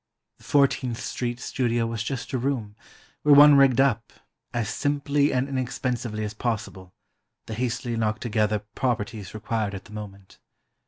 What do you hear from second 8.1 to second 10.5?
together properties required at the moment.